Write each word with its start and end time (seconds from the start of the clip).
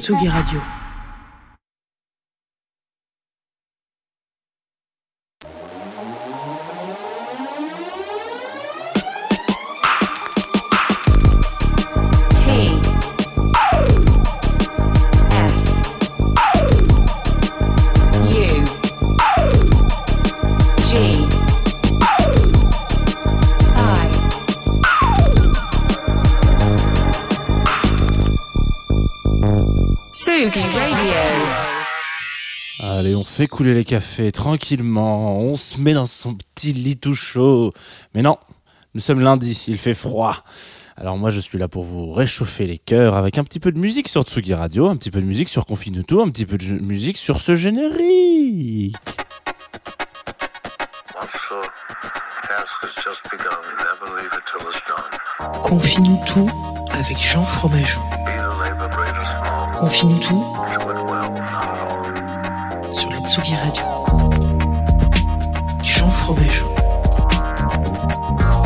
Tsugi, 0.00 0.28
Radio. 0.28 0.77
Fait 33.38 33.46
couler 33.46 33.72
les 33.72 33.84
cafés 33.84 34.32
tranquillement, 34.32 35.38
on 35.38 35.54
se 35.54 35.78
met 35.78 35.94
dans 35.94 36.06
son 36.06 36.34
petit 36.34 36.72
lit 36.72 36.96
tout 36.96 37.14
chaud. 37.14 37.72
Mais 38.12 38.20
non, 38.20 38.36
nous 38.94 39.00
sommes 39.00 39.20
lundi, 39.20 39.64
il 39.68 39.78
fait 39.78 39.94
froid. 39.94 40.42
Alors 40.96 41.16
moi 41.16 41.30
je 41.30 41.38
suis 41.38 41.56
là 41.56 41.68
pour 41.68 41.84
vous 41.84 42.10
réchauffer 42.10 42.66
les 42.66 42.78
cœurs 42.78 43.14
avec 43.14 43.38
un 43.38 43.44
petit 43.44 43.60
peu 43.60 43.70
de 43.70 43.78
musique 43.78 44.08
sur 44.08 44.24
Tsugi 44.24 44.54
Radio, 44.54 44.88
un 44.88 44.96
petit 44.96 45.12
peu 45.12 45.20
de 45.20 45.24
musique 45.24 45.50
sur 45.50 45.66
Confinuto, 45.66 46.20
un 46.20 46.30
petit 46.30 46.46
peu 46.46 46.58
de 46.58 46.80
musique 46.80 47.16
sur 47.16 47.38
ce 47.38 47.54
générique. 47.54 48.96
Tout 56.26 56.50
avec 56.92 57.16
Jean 57.18 57.44
Fromageau. 57.44 58.00
Be 58.26 58.38
Tsugi 63.28 63.54
Radio. 63.56 63.82
Jean 65.84 66.08
Fromageau. 66.08 66.64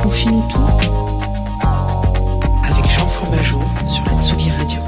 Confine-nous 0.01 0.43
tout 0.43 0.61
avec 2.63 2.91
Jean 2.97 3.09
Fromageau 3.09 3.61
sur 3.89 4.05
la 4.05 4.23
Tsugi 4.23 4.53
Radio. 4.53 4.81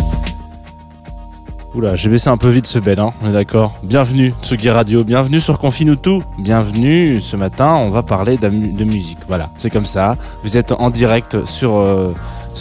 Oula, 1.74 1.96
j'ai 1.96 2.08
baissé 2.08 2.28
un 2.28 2.36
peu 2.36 2.50
vite 2.50 2.68
ce 2.68 2.78
bel, 2.78 3.00
hein, 3.00 3.10
on 3.24 3.30
est 3.30 3.32
d'accord. 3.32 3.74
Bienvenue 3.82 4.32
Tsugi 4.44 4.70
Radio, 4.70 5.02
bienvenue 5.02 5.40
sur 5.40 5.58
Confinuto, 5.58 6.20
bienvenue. 6.38 7.20
Ce 7.20 7.34
matin, 7.34 7.74
on 7.74 7.90
va 7.90 8.04
parler 8.04 8.36
de 8.36 8.84
musique. 8.84 9.18
Voilà, 9.26 9.46
c'est 9.56 9.70
comme 9.70 9.86
ça. 9.86 10.16
Vous 10.44 10.56
êtes 10.56 10.70
en 10.70 10.90
direct 10.90 11.44
sur 11.46 11.78
euh, 11.78 12.14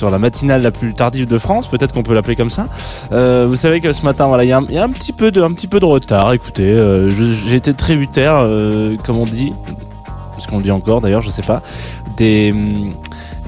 la 0.10 0.20
matinale 0.20 0.62
la 0.62 0.72
plus 0.72 0.94
tardive 0.94 1.28
de 1.28 1.38
France, 1.38 1.68
peut-être 1.68 1.94
qu'on 1.94 2.04
peut 2.04 2.14
l'appeler 2.14 2.36
comme 2.36 2.50
ça. 2.50 2.68
Euh, 3.12 3.46
vous 3.46 3.56
savez 3.56 3.82
que 3.82 3.94
ce 3.94 4.04
matin, 4.04 4.28
voilà, 4.28 4.44
il 4.44 4.50
y, 4.50 4.54
a 4.54 4.58
un- 4.58 4.90
petit 4.90 5.14
peu 5.14 5.32
de 5.32 5.86
retard. 5.86 6.34
Écoutez, 6.34 6.70
euh, 6.70 7.10
j'ai 7.10 7.56
été 7.56 7.74
tributaire, 7.74 8.44
euh, 8.46 8.96
comme 9.06 9.18
on 9.18 9.26
dit, 9.26 9.52
parce 10.34 10.48
qu'on 10.48 10.58
le 10.58 10.64
dit 10.64 10.72
encore 10.72 11.02
d'ailleurs, 11.02 11.22
je 11.22 11.30
sais 11.30 11.42
pas, 11.42 11.62
des 12.18 12.54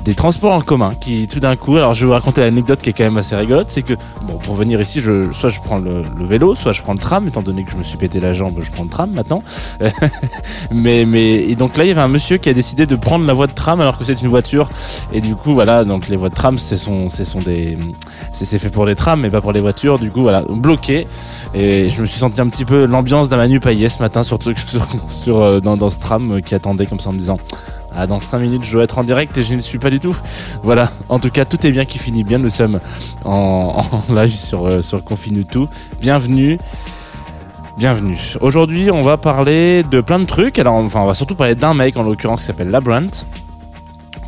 des 0.05 0.13
transports 0.13 0.53
en 0.53 0.61
commun 0.61 0.91
qui 0.93 1.27
tout 1.27 1.39
d'un 1.39 1.55
coup 1.55 1.75
alors 1.75 1.93
je 1.93 2.01
vais 2.01 2.07
vous 2.07 2.13
raconter 2.13 2.41
l'anecdote 2.41 2.79
qui 2.79 2.89
est 2.91 2.93
quand 2.93 3.03
même 3.03 3.17
assez 3.17 3.35
rigolote 3.35 3.67
c'est 3.69 3.81
que 3.81 3.93
bon 4.27 4.37
pour 4.37 4.55
venir 4.55 4.79
ici 4.79 5.01
je 5.01 5.31
soit 5.33 5.49
je 5.49 5.59
prends 5.59 5.77
le, 5.77 6.03
vélo 6.19 6.55
soit 6.55 6.71
je 6.71 6.81
prends 6.81 6.93
le 6.93 6.99
tram 6.99 7.27
étant 7.27 7.41
donné 7.41 7.63
que 7.63 7.71
je 7.71 7.77
me 7.77 7.83
suis 7.83 7.97
pété 7.97 8.19
la 8.19 8.33
jambe 8.33 8.53
je 8.61 8.71
prends 8.71 8.83
le 8.83 8.89
tram 8.89 9.11
maintenant. 9.11 9.41
Mais 10.71 11.05
mais 11.05 11.43
et 11.43 11.55
donc 11.55 11.77
là 11.77 11.83
il 11.83 11.87
y 11.87 11.91
avait 11.91 12.01
un 12.01 12.07
monsieur 12.07 12.37
qui 12.37 12.49
a 12.49 12.53
décidé 12.53 12.85
de 12.85 12.95
prendre 12.95 13.25
la 13.25 13.33
voie 13.33 13.47
de 13.47 13.53
tram 13.53 13.79
alors 13.81 13.97
que 13.97 14.03
c'est 14.03 14.21
une 14.21 14.27
voiture. 14.27 14.69
Et 15.13 15.21
du 15.21 15.35
coup 15.35 15.53
voilà 15.53 15.83
donc 15.83 16.07
les 16.07 16.17
voies 16.17 16.29
de 16.29 16.35
tram 16.35 16.57
ce 16.57 16.77
sont 16.77 17.09
ce 17.09 17.23
sont 17.23 17.39
des 17.39 17.77
c'est 18.33 18.45
c'est 18.45 18.59
fait 18.59 18.69
pour 18.69 18.85
les 18.85 18.95
trams 18.95 19.21
mais 19.21 19.29
pas 19.29 19.41
pour 19.41 19.51
les 19.51 19.61
voitures. 19.61 19.99
Du 19.99 20.09
coup 20.09 20.21
voilà 20.21 20.43
bloqué. 20.49 21.07
Et 21.53 21.89
je 21.89 22.01
me 22.01 22.05
suis 22.05 22.19
senti 22.19 22.41
un 22.41 22.47
petit 22.47 22.65
peu 22.65 22.85
l'ambiance 22.85 23.29
d'un 23.29 23.37
Manu 23.37 23.59
Payet 23.59 23.89
ce 23.89 23.99
matin 23.99 24.23
sur, 24.23 24.39
sur, 24.41 25.41
euh, 25.41 25.59
dans, 25.61 25.77
dans 25.77 25.89
ce 25.89 25.99
tram 25.99 26.33
euh, 26.33 26.41
qui 26.41 26.53
attendait 26.53 26.85
comme 26.85 26.99
ça 26.99 27.09
en 27.09 27.13
me 27.13 27.17
disant 27.17 27.37
ah, 27.97 28.07
dans 28.07 28.19
5 28.19 28.39
minutes, 28.39 28.63
je 28.63 28.71
dois 28.73 28.83
être 28.83 28.97
en 28.97 29.03
direct 29.03 29.37
et 29.37 29.43
je 29.43 29.53
ne 29.53 29.61
suis 29.61 29.79
pas 29.79 29.89
du 29.89 29.99
tout. 29.99 30.15
Voilà. 30.63 30.89
En 31.09 31.19
tout 31.19 31.29
cas, 31.29 31.45
tout 31.45 31.65
est 31.65 31.71
bien 31.71 31.85
qui 31.85 31.97
finit 31.97 32.23
bien. 32.23 32.37
Nous 32.37 32.49
sommes 32.49 32.79
en, 33.23 33.83
live 34.09 34.33
sur, 34.33 34.67
euh, 34.67 34.81
sur 34.81 35.03
Confinutu. 35.03 35.65
Bienvenue. 36.01 36.57
Bienvenue. 37.77 38.17
Aujourd'hui, 38.41 38.91
on 38.91 39.01
va 39.01 39.17
parler 39.17 39.83
de 39.83 40.01
plein 40.01 40.19
de 40.19 40.25
trucs. 40.25 40.59
Alors, 40.59 40.75
enfin, 40.75 41.01
on 41.01 41.05
va 41.05 41.13
surtout 41.13 41.35
parler 41.35 41.55
d'un 41.55 41.73
mec, 41.73 41.97
en 41.97 42.03
l'occurrence, 42.03 42.41
qui 42.41 42.47
s'appelle 42.47 42.69
Labyrinth. 42.69 43.25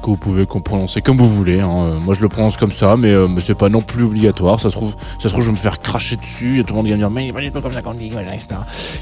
Vous 0.08 0.16
pouvez 0.16 0.46
prononcer 0.46 1.02
comme 1.02 1.18
vous 1.18 1.30
voulez. 1.30 1.60
hein. 1.60 1.76
Euh, 1.82 2.00
Moi, 2.00 2.14
je 2.16 2.22
le 2.22 2.30
prononce 2.30 2.56
comme 2.56 2.72
ça, 2.72 2.96
mais, 2.98 3.14
euh, 3.14 3.28
mais 3.28 3.42
c'est 3.42 3.58
pas 3.58 3.68
non 3.68 3.82
plus 3.82 4.06
obligatoire. 4.06 4.58
Ça 4.62 4.70
se 4.70 4.76
trouve, 4.76 4.96
ça 5.18 5.24
se 5.24 5.28
trouve, 5.28 5.42
je 5.42 5.48
vais 5.48 5.52
me 5.52 5.58
faire 5.58 5.80
cracher 5.82 6.16
dessus. 6.16 6.60
Et 6.60 6.64
tout 6.64 6.70
le 6.70 6.76
monde 6.78 6.86
va 6.88 6.94
me 6.94 6.98
dire, 6.98 7.10
mais 7.10 7.26
il 7.26 7.30
est 7.30 7.34
pas 7.34 7.42
du 7.42 7.52
tout 7.52 7.60
comme 7.60 7.74
ça 7.74 7.82
qu'on 7.82 7.94
dit, 7.94 8.08
etc. 8.08 8.48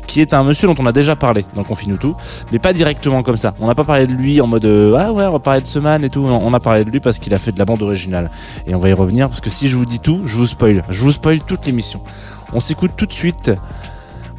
Qui 0.08 0.22
est 0.22 0.34
un 0.34 0.44
monsieur 0.44 0.68
dont 0.68 0.76
on 0.80 0.86
a 0.88 0.92
déjà 0.92 1.16
parlé 1.16 1.46
dans 1.54 1.64
Confinutu 1.64 2.08
mais 2.52 2.58
pas 2.58 2.74
directement 2.74 3.22
comme 3.22 3.38
ça. 3.38 3.54
On 3.62 3.68
n'a 3.68 3.76
pas 3.76 3.84
parlé 3.84 4.08
de 4.08 4.14
lui 4.14 4.42
en 4.42 4.48
mode 4.48 4.66
euh, 4.66 4.98
ah 5.00 5.12
ouais, 5.14 5.26
on 5.26 5.32
va 5.34 5.40
parler 5.40 5.62
de 5.62 5.68
ce 5.68 5.78
man 5.78 6.04
et 6.04 6.10
tout. 6.10 6.26
Non, 6.26 6.42
on 6.44 6.54
a 6.56 6.60
parlé 6.60 6.84
de 6.84 6.90
lui 6.90 7.00
parce 7.00 7.20
qu'il 7.20 7.34
a 7.36 7.40
fait 7.40 7.52
de 7.52 7.60
la 7.60 7.66
bande 7.66 7.84
originale. 7.84 8.32
Et 8.66 8.74
on 8.74 8.80
va 8.80 8.90
y 8.90 8.94
revenir 8.94 9.30
parce 9.30 9.42
que 9.42 9.52
si 9.52 9.68
je 9.68 9.76
vous 9.78 9.86
dis 9.86 10.00
tout, 10.00 10.20
je 10.26 10.36
vous 10.36 10.48
spoil. 10.48 10.84
Je 10.90 11.02
vous 11.02 11.12
spoil 11.12 11.40
toute 11.44 11.68
l'émission. 11.68 12.02
On 12.54 12.60
s'écoute 12.60 12.92
tout 12.98 13.06
de 13.06 13.14
suite 13.14 13.52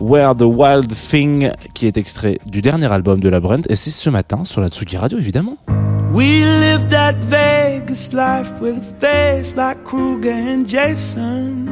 Where 0.00 0.34
the 0.34 0.42
Wild 0.42 0.94
Thing 0.94 1.50
qui 1.74 1.86
est 1.86 1.96
extrait 1.96 2.38
du 2.44 2.60
dernier 2.60 2.90
album 2.92 3.20
de 3.20 3.28
la 3.28 3.40
Brent 3.40 3.62
et 3.68 3.76
c'est 3.76 3.90
ce 3.90 4.10
matin 4.10 4.44
sur 4.44 4.60
la 4.60 4.68
Tsugi 4.68 4.96
Radio 4.96 5.18
évidemment. 5.18 5.56
We 6.12 6.44
lived 6.44 6.90
that 6.90 7.14
Vegas 7.14 8.12
life 8.12 8.50
with 8.60 8.78
a 8.78 9.00
face 9.00 9.56
like 9.56 9.84
Kruger 9.84 10.32
and 10.32 10.66
Jason. 10.66 11.68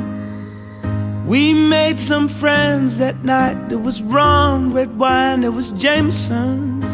We 1.27 1.55
made 1.55 1.99
some 1.99 2.29
friends 2.29 2.99
that 2.99 3.25
night. 3.25 3.69
There 3.69 3.79
was 3.79 4.03
rum, 4.03 4.73
red 4.75 4.99
wine, 4.99 5.41
there 5.41 5.53
was 5.53 5.71
Jameson's. 5.73 6.91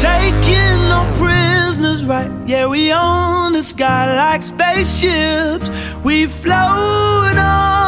Taking 0.00 0.88
no 0.88 1.04
prisoners, 1.16 2.04
right? 2.04 2.30
Yeah, 2.46 2.68
we 2.68 2.92
own 2.92 3.54
the 3.54 3.62
sky 3.62 4.14
like 4.16 4.42
spaceships. 4.42 5.70
We 6.04 6.26
float 6.26 7.36
on 7.36 7.87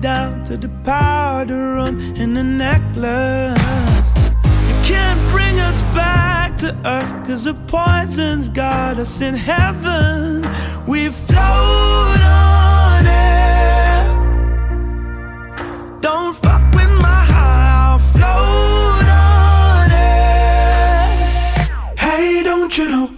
down 0.00 0.42
to 0.44 0.56
the 0.56 0.68
powder 0.82 1.74
room 1.74 2.00
in 2.16 2.32
the 2.34 2.42
necklace. 2.42 4.16
You 4.16 4.74
can't 4.82 5.20
bring 5.30 5.60
us 5.60 5.82
back 5.94 6.56
to 6.58 6.74
earth, 6.84 7.26
cause 7.26 7.44
the 7.44 7.54
poison's 7.66 8.48
got 8.48 8.96
us 8.98 9.20
in 9.20 9.34
heaven. 9.34 10.42
We 10.86 11.08
float 11.10 12.20
on 12.22 13.06
air. 13.06 14.04
Don't 16.00 16.34
fuck 16.34 16.62
with 16.72 16.90
my 17.00 17.24
high, 17.32 17.92
I'll 17.92 17.98
float 17.98 19.06
on 19.06 19.90
air. 19.90 21.04
Hey, 21.98 22.42
don't 22.42 22.76
you 22.78 22.88
know? 22.88 23.09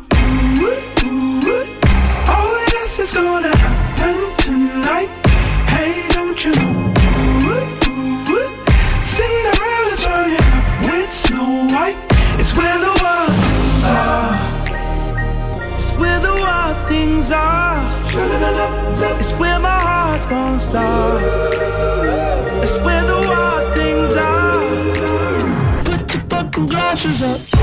Gonna 20.33 20.59
start. 20.59 21.23
It's 22.63 22.77
where 22.85 23.05
the 23.05 23.19
wild 23.29 23.75
things 23.75 24.17
are. 24.17 25.85
Put 25.85 26.15
your 26.15 26.25
fucking 26.31 26.67
glasses 26.67 27.23
up. 27.23 27.62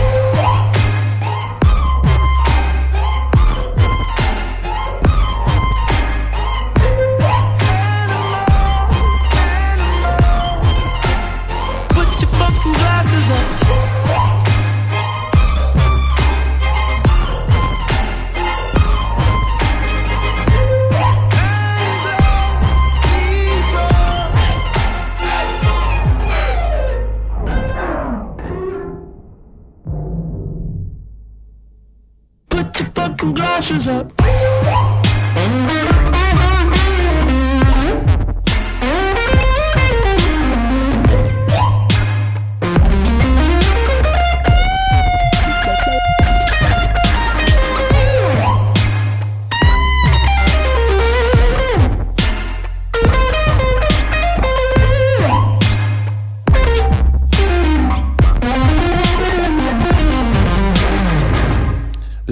Ashes 33.72 33.88
up. 33.88 34.19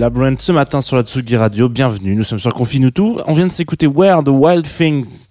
La 0.08 0.12
Brand 0.12 0.40
ce 0.40 0.54
matin 0.54 0.80
sur 0.80 0.96
la 0.96 1.02
Tsugi 1.04 1.36
Radio, 1.36 1.68
bienvenue, 1.68 2.16
nous 2.16 2.24
sommes 2.24 2.40
sur 2.40 2.54
Confinutu. 2.54 3.02
On 3.26 3.34
vient 3.34 3.46
de 3.46 3.52
s'écouter 3.52 3.88
Where 3.88 4.24
the 4.24 4.30
Wild 4.30 4.66
Things 4.66 5.27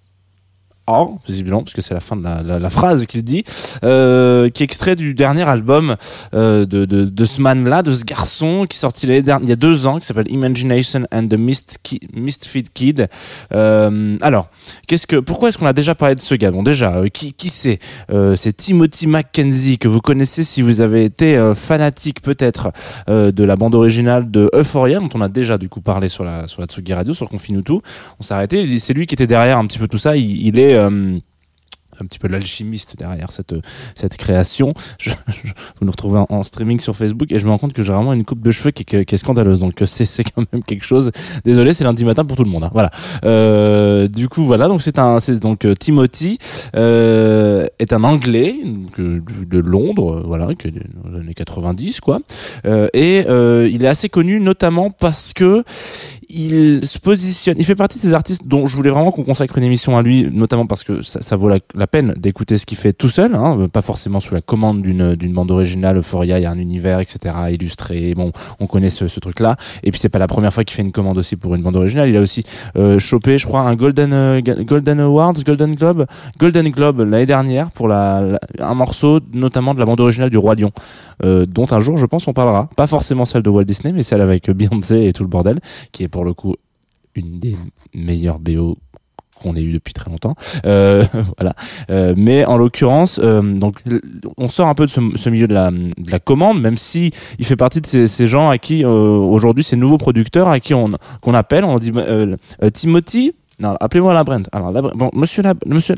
Are, 0.87 1.09
visiblement, 1.27 1.63
parce 1.63 1.73
que 1.73 1.81
c'est 1.81 1.93
la 1.93 1.99
fin 1.99 2.15
de 2.15 2.23
la, 2.23 2.41
la- 2.41 2.59
la 2.59 2.69
phrase 2.69 3.05
qu'il 3.05 3.23
dit, 3.23 3.43
euh, 3.83 4.49
qui 4.49 4.63
est 4.63 4.65
extrait 4.65 4.95
du 4.95 5.13
dernier 5.13 5.43
album 5.43 5.95
euh, 6.33 6.65
de, 6.65 6.85
de, 6.85 7.03
de 7.05 7.25
ce 7.25 7.41
man-là, 7.41 7.83
de 7.83 7.93
ce 7.93 8.05
garçon, 8.05 8.65
qui 8.69 8.77
est 8.77 8.79
sorti 8.79 9.05
il 9.07 9.25
y 9.27 9.51
a 9.51 9.55
deux 9.55 9.85
ans, 9.85 9.99
qui 9.99 10.05
s'appelle 10.05 10.31
Imagination 10.31 11.03
and 11.11 11.27
the 11.27 11.33
Mist 11.37 11.79
Ki- 11.83 11.99
Kid. 12.73 13.07
Euh, 13.53 14.17
alors, 14.21 14.49
qu'est-ce 14.87 15.05
que, 15.07 15.17
pourquoi 15.17 15.49
est-ce 15.49 15.57
qu'on 15.57 15.65
a 15.65 15.73
déjà 15.73 15.93
parlé 15.95 16.15
de 16.15 16.19
ce 16.19 16.35
gars 16.35 16.51
Bon, 16.51 16.63
déjà, 16.63 16.95
euh, 16.95 17.07
qui, 17.09 17.33
qui 17.33 17.49
c'est? 17.49 17.79
Euh, 18.09 18.35
C'est 18.35 18.55
Timothy 18.55 19.07
McKenzie, 19.07 19.77
que 19.77 19.87
vous 19.87 20.01
connaissez 20.01 20.43
si 20.43 20.61
vous 20.61 20.81
avez 20.81 21.03
été 21.03 21.37
euh, 21.37 21.53
fanatique 21.53 22.21
peut-être 22.21 22.71
de 23.07 23.43
la 23.43 23.55
bande 23.55 23.75
originale 23.75 24.29
de 24.31 24.49
Euphoria, 24.53 24.99
dont 24.99 25.09
on 25.13 25.21
a 25.21 25.27
déjà 25.29 25.57
du 25.57 25.69
coup 25.69 25.81
parlé 25.81 26.09
sur 26.09 26.23
la 26.23 26.47
sur 26.47 26.61
la 26.61 26.67
Tsugi 26.67 26.93
Radio, 26.93 27.13
sur 27.13 27.27
Confinutu. 27.29 27.73
On 28.19 28.23
s'est 28.23 28.33
arrêté. 28.33 28.77
C'est 28.79 28.93
lui 28.93 29.05
qui 29.07 29.15
était 29.15 29.27
derrière 29.27 29.57
un 29.57 29.65
petit 29.67 29.79
peu 29.79 29.87
tout 29.87 29.97
ça. 29.97 30.15
Il, 30.15 30.45
il 30.45 30.59
est 30.59 30.76
euh, 30.77 31.17
un 31.99 32.05
petit 32.05 32.19
peu 32.19 32.27
l'alchimiste 32.27 32.95
derrière 32.95 33.31
cette 33.31 33.55
cette 33.95 34.17
création. 34.17 34.75
Vous 35.07 35.85
nous 35.85 35.89
retrouvez 35.91 36.23
en, 36.29 36.43
streaming 36.43 36.79
sur 36.79 36.95
Facebook 36.95 37.31
et 37.31 37.39
je 37.39 37.45
me 37.45 37.49
rends 37.49 37.57
compte 37.57 37.73
que 37.73 37.81
j'ai 37.81 37.91
vraiment 37.91 38.13
une 38.13 38.23
coupe 38.23 38.41
de 38.43 38.51
cheveux 38.51 38.69
qui, 38.69 38.83
est- 38.95 39.17
scandaleuse. 39.17 39.59
Donc 39.59 39.81
c'est 39.85 40.05
c'est 40.15 40.23
quand 40.23 40.45
même 40.53 40.61
quelque 40.63 40.85
chose. 40.85 41.11
Désolé, 41.43 41.73
c'est 41.73 41.83
lundi 41.83 42.05
matin 42.05 42.23
pour 42.23 42.37
tout 42.37 42.43
le 42.43 42.51
monde. 42.51 42.63
hein. 42.65 42.69
Voilà. 42.71 42.91
Euh, 43.23 44.07
du 44.07 44.29
coup 44.29 44.45
voilà. 44.45 44.67
Donc 44.67 44.83
c'est 44.83 44.99
un 44.99 45.17
donc 45.41 45.65
euh, 45.65 45.73
Timothy 45.73 46.37
euh, 46.75 47.65
est 47.79 47.91
un 47.93 48.03
Anglais 48.03 48.55
euh, 48.99 49.19
de 49.49 49.57
Londres, 49.59 50.17
euh, 50.17 50.23
voilà, 50.23 50.53
qui 50.53 50.67
est 50.67 50.73
dans 51.03 51.09
les 51.11 51.19
années 51.21 51.33
90 51.33 51.99
quoi. 52.01 52.19
Euh, 52.65 52.89
et 52.93 53.25
euh, 53.27 53.67
il 53.73 53.83
est 53.83 53.87
assez 53.87 54.09
connu 54.09 54.39
notamment 54.39 54.91
parce 54.91 55.33
que 55.33 55.63
il 56.29 56.85
se 56.85 56.99
positionne, 56.99 57.55
il 57.57 57.63
fait 57.63 57.75
partie 57.75 57.97
de 57.97 58.03
ces 58.03 58.13
artistes 58.13 58.41
dont 58.45 58.67
je 58.67 58.75
voulais 58.75 58.89
vraiment 58.89 59.11
qu'on 59.11 59.23
consacre 59.23 59.57
une 59.57 59.63
émission 59.63 59.97
à 59.97 60.01
lui, 60.01 60.27
notamment 60.31 60.65
parce 60.65 60.83
que 60.83 61.01
ça, 61.01 61.21
ça 61.21 61.35
vaut 61.37 61.49
la, 61.49 61.87
peine 61.87 62.13
d'écouter 62.17 62.57
ce 62.57 62.65
qu'il 62.65 62.77
fait 62.77 62.91
tout 62.91 63.07
seul, 63.07 63.33
hein, 63.33 63.67
pas 63.71 63.81
forcément 63.81 64.19
sous 64.19 64.33
la 64.33 64.41
commande 64.41 64.81
d'une 64.81 65.15
d'une 65.15 65.33
bande 65.33 65.51
originale. 65.51 65.97
Euphoria, 65.97 66.39
il 66.39 66.43
y 66.43 66.45
a 66.45 66.51
un 66.51 66.57
univers, 66.57 66.99
etc. 66.99 67.33
illustré. 67.51 68.13
Bon, 68.13 68.31
on 68.59 68.67
connaît 68.67 68.89
ce, 68.89 69.07
ce 69.07 69.19
truc-là. 69.19 69.55
Et 69.83 69.91
puis 69.91 69.99
c'est 69.99 70.09
pas 70.09 70.19
la 70.19 70.27
première 70.27 70.53
fois 70.53 70.63
qu'il 70.65 70.75
fait 70.75 70.81
une 70.81 70.91
commande 70.91 71.17
aussi 71.17 71.37
pour 71.37 71.55
une 71.55 71.61
bande 71.61 71.77
originale. 71.77 72.09
Il 72.09 72.17
a 72.17 72.21
aussi 72.21 72.43
euh, 72.75 72.99
chopé, 72.99 73.37
je 73.37 73.47
crois, 73.47 73.61
un 73.61 73.75
Golden 73.75 74.11
euh, 74.13 74.41
Golden 74.41 74.99
Awards, 74.99 75.33
Golden 75.45 75.75
Globe, 75.75 76.05
Golden 76.39 76.67
Globe 76.69 76.99
l'année 76.99 77.25
dernière 77.25 77.71
pour 77.71 77.87
la, 77.87 78.39
un 78.59 78.73
morceau, 78.73 79.19
notamment 79.33 79.73
de 79.73 79.79
la 79.79 79.85
bande 79.85 79.99
originale 80.01 80.29
du 80.29 80.37
Roi 80.37 80.55
Lion, 80.55 80.71
euh, 81.23 81.45
dont 81.45 81.67
un 81.71 81.79
jour, 81.79 81.97
je 81.97 82.05
pense, 82.05 82.27
on 82.27 82.33
parlera. 82.33 82.69
Pas 82.75 82.87
forcément 82.87 83.25
celle 83.25 83.43
de 83.43 83.49
Walt 83.49 83.63
Disney, 83.63 83.93
mais 83.93 84.03
celle 84.03 84.21
avec 84.21 84.49
Beyoncé 84.49 85.05
et 85.05 85.13
tout 85.13 85.23
le 85.23 85.29
bordel, 85.29 85.59
qui 85.91 86.03
est 86.03 86.07
le 86.23 86.33
coup 86.33 86.55
une 87.15 87.39
des 87.39 87.55
meilleures 87.93 88.39
BO 88.39 88.77
qu'on 89.41 89.55
ait 89.55 89.61
eu 89.61 89.73
depuis 89.73 89.93
très 89.93 90.09
longtemps. 90.09 90.35
Euh, 90.65 91.05
voilà. 91.37 91.53
Euh, 91.89 92.13
mais 92.17 92.45
en 92.45 92.57
l'occurrence, 92.57 93.19
euh, 93.23 93.41
donc 93.41 93.83
on 94.37 94.49
sort 94.49 94.67
un 94.67 94.75
peu 94.75 94.85
de 94.85 94.91
ce, 94.91 95.01
ce 95.15 95.29
milieu 95.29 95.47
de 95.47 95.53
la, 95.53 95.71
de 95.71 96.11
la 96.11 96.19
commande, 96.19 96.61
même 96.61 96.77
si 96.77 97.11
il 97.39 97.45
fait 97.45 97.55
partie 97.55 97.81
de 97.81 97.85
ces, 97.85 98.07
ces 98.07 98.27
gens 98.27 98.49
à 98.49 98.57
qui 98.57 98.83
euh, 98.83 98.89
aujourd'hui 98.89 99.63
ces 99.63 99.75
nouveaux 99.75 99.97
producteurs 99.97 100.47
à 100.47 100.59
qui 100.59 100.73
on 100.73 100.91
qu'on 101.21 101.33
appelle, 101.33 101.63
on 101.63 101.77
dit 101.77 101.91
euh, 101.95 102.35
euh, 102.63 102.69
Timothy. 102.69 103.33
Non, 103.59 103.75
appelez-moi 103.79 104.13
Labrinth. 104.13 104.47
Alors, 104.51 104.71
Labrinth- 104.71 104.95
bon, 104.95 105.09
monsieur, 105.13 105.41
Lab, 105.41 105.57
monsieur 105.65 105.95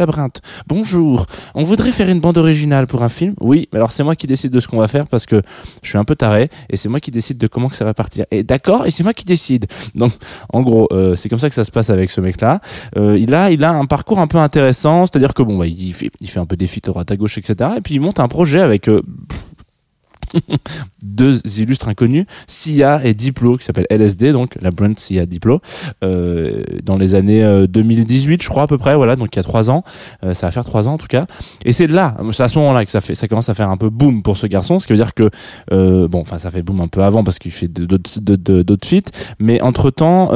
bonjour. 0.68 1.26
On 1.56 1.66
voudrait 1.66 1.92
faire 1.92 2.08
une 2.08 2.22
bande 2.22 2.38
originale 2.38 2.88
pour 2.88 3.04
un 3.04 3.10
film. 3.10 3.34
Oui, 3.42 3.68
mais 3.74 3.78
alors 3.78 3.92
c'est 3.92 4.04
moi 4.04 4.16
qui 4.16 4.28
décide 4.28 4.52
de 4.52 4.62
ce 4.62 4.68
qu'on 4.70 4.78
va 4.78 4.88
faire 4.88 5.08
parce 5.08 5.26
que 5.26 5.42
je 5.84 5.90
suis 5.90 5.98
un 5.98 6.06
peu 6.06 6.16
taré 6.16 6.50
et 6.70 6.78
c'est 6.78 6.88
moi 6.88 7.02
qui 7.02 7.12
décide 7.12 7.38
de 7.38 7.48
comment 7.48 7.68
que 7.68 7.76
ça 7.76 7.84
va 7.84 7.94
partir. 7.94 8.26
Et 8.32 8.44
d'accord, 8.44 8.86
et 8.88 8.92
c'est 8.92 9.04
moi 9.04 9.12
qui 9.14 9.26
décide. 9.26 9.66
Donc, 9.94 10.14
en 10.54 10.62
gros, 10.62 10.88
euh, 10.94 11.18
c'est 11.18 11.28
comme 11.28 11.40
ça 11.40 11.50
que 11.50 11.56
ça 11.56 11.66
se 11.66 11.72
passe 11.72 11.90
avec 11.90 12.12
ce 12.12 12.22
mec-là. 12.22 12.62
Euh, 12.96 13.18
il 13.20 13.36
a, 13.36 13.52
il 13.52 13.62
a 13.66 13.72
un 13.72 13.86
parcours 13.88 14.20
un 14.20 14.28
peu 14.28 14.38
intéressant, 14.38 15.06
c'est-à-dire 15.06 15.34
que 15.34 15.44
bon, 15.44 15.58
bah, 15.58 15.68
il 15.68 15.94
fait, 15.94 16.12
il 16.22 16.30
fait 16.30 16.40
un 16.40 16.46
peu 16.46 16.56
des 16.56 16.68
feats 16.68 16.80
à 16.88 16.92
droite 16.92 17.12
à 17.12 17.18
gauche, 17.18 17.38
etc. 17.38 17.72
Et 17.78 17.82
puis 17.82 17.96
il 17.96 18.00
monte 18.00 18.22
un 18.22 18.30
projet 18.30 18.62
avec 18.62 18.88
euh, 18.88 19.02
deux 21.04 21.40
illustres 21.60 21.88
inconnus, 21.88 22.26
Sia 22.48 23.04
et 23.04 23.14
Diplo, 23.14 23.58
qui 23.58 23.66
s'appelle 23.66 23.88
LSD, 23.90 24.32
donc 24.32 24.56
la 24.62 24.72
Brent 24.72 24.98
Sia 24.98 25.26
Diplo, 25.26 25.62
euh, 26.04 26.64
dans 26.84 26.98
les 26.98 27.16
années 27.16 27.44
euh, 27.44 27.68
2018, 27.68 28.42
je 28.44 28.50
crois 28.50 28.64
à 28.64 28.68
peu 28.68 28.78
près, 28.78 28.96
voilà, 28.96 29.16
donc 29.16 29.30
il 29.34 29.38
y 29.38 29.40
a 29.40 29.44
trois 29.44 29.70
ans, 29.70 29.84
euh, 30.24 30.34
ça 30.34 30.48
va 30.48 30.52
faire 30.52 30.66
trois 30.66 30.88
ans 30.88 30.94
en 30.94 30.98
tout 30.98 31.08
cas. 31.08 31.26
Et 31.66 31.74
c'est 31.74 31.88
de 31.88 31.94
là, 31.94 32.18
c'est 32.32 32.44
à 32.44 32.48
ce 32.48 32.58
moment-là 32.60 32.86
que 32.86 32.92
ça 32.92 33.02
fait, 33.02 33.16
ça 33.16 33.28
commence 33.28 33.50
à 33.50 33.54
faire 33.54 33.70
un 33.70 33.78
peu 33.78 33.90
boom 33.90 34.24
pour 34.24 34.38
ce 34.38 34.48
garçon, 34.48 34.80
ce 34.80 34.88
qui 34.88 34.94
veut 34.94 34.98
dire 34.98 35.14
que 35.14 35.30
euh, 35.72 36.08
bon, 36.08 36.22
enfin 36.22 36.40
ça 36.40 36.52
fait 36.52 36.62
boom 36.62 36.82
un 36.82 36.88
peu 36.88 37.04
avant 37.04 37.24
parce 37.24 37.40
qu'il 37.40 37.52
fait 37.52 37.68
d'autres 37.68 38.88
feats, 38.88 39.12
mais 39.40 39.62
entre 39.62 39.90
temps. 39.90 40.30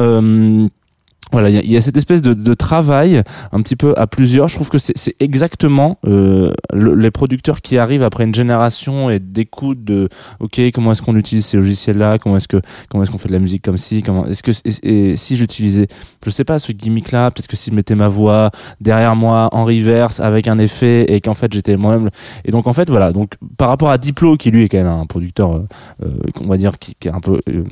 Voilà, 1.34 1.50
il 1.50 1.68
y, 1.68 1.72
y 1.72 1.76
a 1.76 1.80
cette 1.80 1.96
espèce 1.96 2.22
de, 2.22 2.32
de 2.32 2.54
travail 2.54 3.22
un 3.50 3.60
petit 3.60 3.74
peu 3.74 3.92
à 3.98 4.06
plusieurs. 4.06 4.46
Je 4.48 4.54
trouve 4.54 4.70
que 4.70 4.78
c'est 4.78 5.16
exactement 5.18 5.98
euh, 6.06 6.52
le- 6.72 6.94
les 6.94 7.10
producteurs 7.10 7.60
qui 7.60 7.76
arrivent 7.76 8.04
après 8.04 8.22
une 8.22 8.34
génération 8.34 9.10
et 9.10 9.18
d'écoute 9.18 9.82
de 9.82 10.08
OK, 10.38 10.60
comment 10.72 10.92
est-ce 10.92 11.02
qu'on 11.02 11.16
utilise 11.16 11.44
ces 11.44 11.56
logiciels-là? 11.56 12.18
Comment 12.18 12.36
est-ce 12.36 12.46
que 12.46 12.60
comment 12.88 13.02
est-ce 13.02 13.10
qu'on 13.10 13.18
fait 13.18 13.28
de 13.28 13.32
la 13.34 13.40
musique 13.40 13.62
comme 13.62 13.78
ci? 13.78 14.02
Comment 14.02 14.26
est-ce 14.26 14.44
que 14.44 14.52
et, 14.64 15.10
et 15.12 15.16
si 15.16 15.36
j'utilisais, 15.36 15.88
je 16.24 16.30
sais 16.30 16.44
pas, 16.44 16.60
ce 16.60 16.70
gimmick-là, 16.70 17.32
peut-être 17.32 17.48
que 17.48 17.56
si 17.56 17.70
je 17.70 17.74
mettais 17.74 17.96
ma 17.96 18.06
voix 18.08 18.52
derrière 18.80 19.16
moi 19.16 19.48
en 19.52 19.64
reverse 19.64 20.20
avec 20.20 20.46
un 20.46 20.60
effet 20.60 21.12
et 21.12 21.20
qu'en 21.20 21.34
fait 21.34 21.52
j'étais 21.52 21.76
moi-même. 21.76 22.10
Et 22.44 22.52
donc 22.52 22.68
en 22.68 22.72
fait 22.72 22.88
voilà, 22.88 23.10
donc 23.12 23.32
par 23.56 23.70
rapport 23.70 23.90
à 23.90 23.98
Diplo 23.98 24.36
qui 24.36 24.52
lui 24.52 24.62
est 24.64 24.68
quand 24.68 24.78
même 24.78 24.86
un 24.86 25.06
producteur, 25.06 25.52
euh, 25.56 25.66
euh, 26.04 26.10
on 26.40 26.46
va 26.46 26.56
dire 26.58 26.78
qui, 26.78 26.94
qui 27.00 27.08
est 27.08 27.12
un 27.12 27.20
peu 27.20 27.40
euh, 27.48 27.64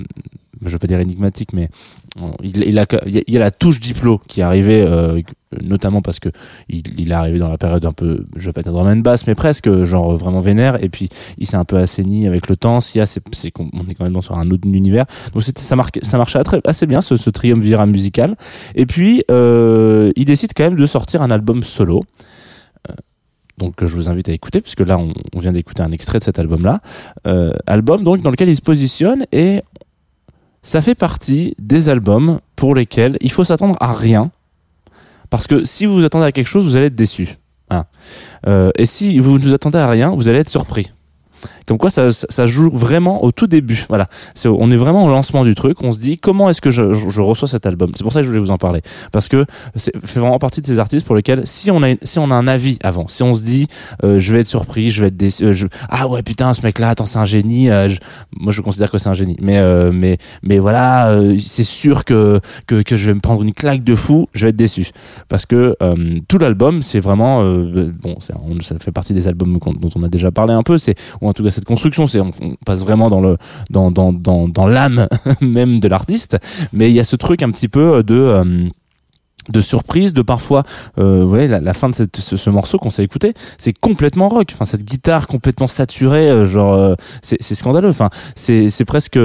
je 0.64 0.70
veux 0.70 0.78
pas 0.78 0.86
dire 0.86 1.00
énigmatique, 1.00 1.52
mais 1.52 1.68
il, 2.42 2.72
y 2.72 2.78
a- 2.78 3.38
la 3.40 3.50
touche 3.50 3.80
Diplo 3.80 4.20
qui 4.28 4.40
est 4.40 4.42
arrivée, 4.42 4.84
euh, 4.86 5.20
notamment 5.62 6.02
parce 6.02 6.20
que 6.20 6.28
il, 6.68 7.10
est 7.10 7.14
arrivé 7.14 7.38
dans 7.38 7.48
la 7.48 7.58
période 7.58 7.84
un 7.84 7.92
peu, 7.92 8.24
je 8.36 8.46
vais 8.46 8.52
pas 8.52 8.62
dire 8.62 8.72
drum 8.72 8.86
and 8.86 8.96
bass, 8.98 9.26
mais 9.26 9.34
presque, 9.34 9.84
genre 9.84 10.16
vraiment 10.16 10.40
vénère, 10.40 10.82
et 10.84 10.88
puis 10.88 11.08
il 11.38 11.46
s'est 11.46 11.56
un 11.56 11.64
peu 11.64 11.76
assaini 11.78 12.26
avec 12.26 12.48
le 12.48 12.56
temps. 12.56 12.80
Sia, 12.80 13.06
c'est, 13.06 13.22
c'est 13.32 13.52
on 13.58 13.88
est 13.88 13.94
quand 13.94 14.04
même 14.04 14.20
sur 14.22 14.38
un 14.38 14.50
autre 14.50 14.66
univers, 14.66 15.06
donc 15.32 15.42
c'était, 15.42 15.62
ça, 15.62 15.74
marquait, 15.76 16.00
ça 16.04 16.18
marchait 16.18 16.40
assez 16.64 16.86
bien 16.86 17.00
ce, 17.00 17.16
ce 17.16 17.30
triumvirat 17.30 17.86
musical. 17.86 18.36
Et 18.74 18.86
puis 18.86 19.24
euh, 19.30 20.12
il 20.16 20.24
décide 20.24 20.52
quand 20.56 20.64
même 20.64 20.76
de 20.76 20.86
sortir 20.86 21.22
un 21.22 21.30
album 21.30 21.62
solo. 21.62 22.02
Euh, 22.88 22.94
Donc 23.58 23.84
je 23.84 23.94
vous 23.96 24.08
invite 24.08 24.28
à 24.28 24.32
écouter 24.32 24.60
puisque 24.60 24.80
là 24.80 24.98
on, 24.98 25.12
on 25.34 25.38
vient 25.40 25.52
d'écouter 25.52 25.82
un 25.82 25.92
extrait 25.92 26.18
de 26.18 26.24
cet 26.24 26.38
album-là, 26.38 26.80
Euh, 27.26 27.52
album 27.66 28.02
donc 28.04 28.22
dans 28.22 28.30
lequel 28.30 28.48
il 28.48 28.56
se 28.56 28.62
positionne 28.62 29.24
et 29.32 29.62
ça 30.62 30.80
fait 30.80 30.94
partie 30.94 31.54
des 31.58 31.88
albums 31.88 32.40
pour 32.56 32.74
lesquels 32.74 33.16
il 33.20 33.30
faut 33.30 33.44
s'attendre 33.44 33.76
à 33.80 33.92
rien 33.92 34.30
parce 35.30 35.46
que 35.46 35.64
si 35.64 35.86
vous 35.86 35.94
vous 35.94 36.04
attendez 36.04 36.26
à 36.26 36.32
quelque 36.32 36.46
chose 36.46 36.64
vous 36.64 36.76
allez 36.76 36.86
être 36.86 36.94
déçu. 36.94 37.38
Hein. 37.70 37.86
Euh, 38.46 38.70
et 38.76 38.86
si 38.86 39.18
vous 39.18 39.38
ne 39.38 39.44
vous 39.44 39.54
attendez 39.54 39.78
à 39.78 39.88
rien 39.88 40.10
vous 40.10 40.28
allez 40.28 40.38
être 40.38 40.48
surpris. 40.48 40.92
Comme 41.66 41.78
quoi 41.78 41.90
ça, 41.90 42.12
ça, 42.12 42.26
ça 42.30 42.46
joue 42.46 42.70
vraiment 42.72 43.24
au 43.24 43.32
tout 43.32 43.46
début. 43.46 43.84
Voilà, 43.88 44.08
c'est, 44.34 44.48
on 44.48 44.70
est 44.70 44.76
vraiment 44.76 45.04
au 45.04 45.08
lancement 45.10 45.44
du 45.44 45.54
truc. 45.54 45.82
On 45.82 45.92
se 45.92 45.98
dit 45.98 46.18
comment 46.18 46.50
est-ce 46.50 46.60
que 46.60 46.70
je, 46.70 46.94
je, 46.94 47.08
je 47.08 47.20
reçois 47.20 47.48
cet 47.48 47.66
album? 47.66 47.92
C'est 47.96 48.02
pour 48.04 48.12
ça 48.12 48.20
que 48.20 48.24
je 48.24 48.28
voulais 48.28 48.40
vous 48.40 48.50
en 48.50 48.58
parler 48.58 48.80
parce 49.12 49.28
que 49.28 49.44
c'est 49.76 49.92
fait 50.06 50.20
vraiment 50.20 50.38
partie 50.38 50.60
de 50.60 50.66
ces 50.66 50.78
artistes 50.78 51.06
pour 51.06 51.14
lesquels 51.16 51.42
si 51.44 51.70
on 51.70 51.82
a 51.82 51.94
si 52.02 52.18
on 52.18 52.30
a 52.30 52.34
un 52.34 52.46
avis 52.48 52.78
avant, 52.82 53.08
si 53.08 53.22
on 53.22 53.34
se 53.34 53.42
dit 53.42 53.66
euh, 54.04 54.18
je 54.18 54.32
vais 54.32 54.40
être 54.40 54.46
surpris, 54.46 54.90
je 54.90 55.00
vais 55.02 55.08
être 55.08 55.16
déçu, 55.16 55.44
euh, 55.44 55.52
je- 55.52 55.66
ah 55.88 56.08
ouais 56.08 56.22
putain 56.22 56.52
ce 56.54 56.62
mec 56.62 56.78
là, 56.78 56.90
attends 56.90 57.06
c'est 57.06 57.18
un 57.18 57.24
génie. 57.24 57.70
euh, 57.70 57.88
je- 57.88 57.98
moi 58.38 58.52
je 58.52 58.60
considère 58.60 58.90
que 58.90 58.98
c'est 58.98 59.08
un 59.08 59.14
génie, 59.14 59.36
mais 59.40 59.58
euh, 59.58 59.90
mais 59.92 60.18
mais 60.42 60.58
voilà, 60.58 61.10
euh, 61.10 61.36
c'est 61.38 61.64
sûr 61.64 62.04
que, 62.04 62.40
que 62.66 62.82
que 62.82 62.96
je 62.96 63.06
vais 63.06 63.14
me 63.14 63.20
prendre 63.20 63.42
une 63.42 63.52
claque 63.54 63.84
de 63.84 63.94
fou, 63.94 64.28
je 64.34 64.44
vais 64.46 64.50
être 64.50 64.56
déçu 64.56 64.90
parce 65.28 65.46
que 65.46 65.76
euh, 65.82 66.18
tout 66.28 66.38
l'album 66.38 66.82
c'est 66.82 67.00
vraiment 67.00 67.42
bon, 67.42 68.16
on- 68.46 68.60
ça 68.60 68.76
fait 68.78 68.92
partie 68.92 69.12
des 69.14 69.28
albums 69.28 69.58
dont 69.58 69.88
on 69.96 70.02
a 70.02 70.08
déjà 70.08 70.30
parlé 70.30 70.52
un 70.54 70.62
peu, 70.62 70.78
c'est 70.78 70.94
en 71.32 71.34
tout 71.34 71.42
cas 71.42 71.50
cette 71.50 71.64
construction, 71.64 72.06
c'est 72.06 72.20
on, 72.20 72.30
passe 72.66 72.80
vraiment 72.80 73.08
dans 73.08 73.22
le 73.22 73.38
dans 73.70 73.90
dans 73.90 74.12
dans, 74.12 74.48
dans 74.48 74.66
l'âme 74.66 75.08
même 75.40 75.80
de 75.80 75.88
l'artiste, 75.88 76.36
mais 76.74 76.90
il 76.90 76.94
y 76.94 77.00
a 77.00 77.04
ce 77.04 77.16
truc 77.16 77.42
un 77.42 77.50
petit 77.50 77.68
peu 77.68 78.02
de 78.02 78.14
euh, 78.14 78.68
de 79.48 79.60
surprise, 79.60 80.12
de 80.12 80.22
parfois, 80.22 80.64
euh, 80.98 81.24
ouais, 81.24 81.48
la, 81.48 81.60
la 81.60 81.74
fin 81.74 81.88
de 81.88 81.94
cette, 81.94 82.16
ce, 82.16 82.36
ce 82.36 82.50
morceau 82.50 82.78
qu'on 82.78 82.90
s'est 82.90 83.04
écouté, 83.04 83.34
c'est 83.58 83.72
complètement 83.72 84.28
rock. 84.28 84.50
Enfin, 84.52 84.64
cette 84.64 84.84
guitare 84.84 85.26
complètement 85.26 85.68
saturée, 85.68 86.30
euh, 86.30 86.44
genre, 86.44 86.74
euh, 86.74 86.94
c'est 87.22 87.54
scandaleux. 87.54 87.88
Enfin, 87.88 88.10
c'est 88.34 88.84
presque, 88.84 89.18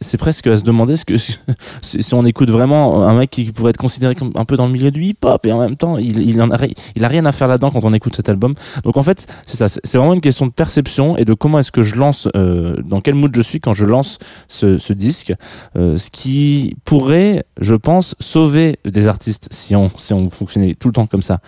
c'est 0.00 0.18
presque 0.18 0.46
à 0.46 0.56
se 0.56 0.62
demander 0.62 0.96
ce 0.96 1.04
que 1.04 1.16
si 1.82 2.14
on 2.14 2.24
écoute 2.24 2.50
vraiment 2.50 3.02
un 3.06 3.14
mec 3.14 3.30
qui 3.30 3.44
pourrait 3.52 3.70
être 3.70 3.76
considéré 3.76 4.14
comme 4.14 4.32
un 4.34 4.44
peu 4.44 4.56
dans 4.56 4.66
le 4.66 4.72
milieu 4.72 4.90
du 4.90 5.02
hip-hop 5.02 5.44
et 5.46 5.52
en 5.52 5.60
même 5.60 5.76
temps, 5.76 5.96
il 5.96 6.20
il 6.20 6.40
en 6.42 6.50
a, 6.50 6.58
il 6.96 7.04
a 7.04 7.08
rien 7.08 7.24
à 7.26 7.32
faire 7.32 7.48
là-dedans 7.48 7.70
quand 7.70 7.84
on 7.84 7.92
écoute 7.92 8.16
cet 8.16 8.28
album. 8.28 8.54
Donc 8.84 8.96
en 8.96 9.02
fait, 9.02 9.26
c'est 9.46 9.56
ça, 9.56 9.68
c'est 9.68 9.98
vraiment 9.98 10.14
une 10.14 10.20
question 10.20 10.46
de 10.46 10.52
perception 10.52 11.16
et 11.16 11.24
de 11.24 11.34
comment 11.34 11.58
est-ce 11.58 11.72
que 11.72 11.82
je 11.82 11.96
lance, 11.96 12.28
euh, 12.36 12.76
dans 12.84 13.00
quel 13.00 13.14
mood 13.14 13.34
je 13.34 13.42
suis 13.42 13.60
quand 13.60 13.74
je 13.74 13.84
lance 13.84 14.18
ce, 14.48 14.78
ce 14.78 14.92
disque, 14.92 15.32
euh, 15.76 15.96
ce 15.96 16.10
qui 16.10 16.76
pourrait, 16.84 17.44
je 17.60 17.74
pense, 17.74 18.14
sauver 18.20 18.78
des 18.84 19.06
artistes 19.06 19.29
si 19.50 19.74
on 19.74 19.88
fonctionnait 19.88 20.74
tout 20.74 20.88
le 20.88 20.92
temps 20.92 21.06
comme 21.06 21.22
ça. 21.22 21.40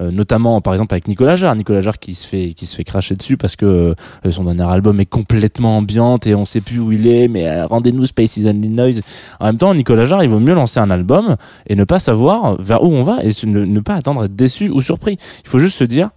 Euh, 0.00 0.12
notamment 0.12 0.60
par 0.60 0.74
exemple 0.74 0.94
avec 0.94 1.08
Nicolas 1.08 1.34
Jarre, 1.34 1.56
Nicolas 1.56 1.80
Jarre 1.80 1.98
qui 1.98 2.14
se 2.14 2.26
fait 2.26 2.52
qui 2.52 2.66
se 2.66 2.76
fait 2.76 2.84
cracher 2.84 3.16
dessus 3.16 3.36
parce 3.36 3.56
que 3.56 3.96
euh, 4.24 4.30
son 4.30 4.44
dernier 4.44 4.70
album 4.70 5.00
est 5.00 5.06
complètement 5.06 5.78
ambiante 5.78 6.26
et 6.26 6.36
on 6.36 6.44
sait 6.44 6.60
plus 6.60 6.78
où 6.78 6.92
il 6.92 7.08
est 7.08 7.26
mais 7.26 7.48
euh, 7.48 7.66
rendez-nous 7.66 8.06
Space 8.06 8.36
is 8.36 8.46
Only 8.46 8.68
Noise. 8.68 9.00
En 9.40 9.46
même 9.46 9.56
temps, 9.56 9.74
Nicolas 9.74 10.04
Jarre, 10.04 10.22
il 10.22 10.30
vaut 10.30 10.38
mieux 10.38 10.54
lancer 10.54 10.78
un 10.78 10.90
album 10.90 11.36
et 11.66 11.74
ne 11.74 11.82
pas 11.82 11.98
savoir 11.98 12.60
vers 12.62 12.84
où 12.84 12.92
on 12.92 13.02
va 13.02 13.24
et 13.24 13.30
ne, 13.44 13.80
pas 13.80 13.94
attendre 13.94 14.24
être 14.24 14.36
déçu 14.36 14.68
ou 14.68 14.80
surpris. 14.82 15.18
Il 15.44 15.48
faut 15.48 15.58
juste 15.58 15.76
se 15.76 15.84
dire 15.84 16.10